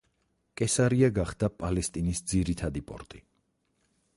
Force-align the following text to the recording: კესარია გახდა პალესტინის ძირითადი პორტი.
კესარია 0.61 1.09
გახდა 1.17 1.49
პალესტინის 1.63 2.23
ძირითადი 2.33 2.85
პორტი. 2.89 3.23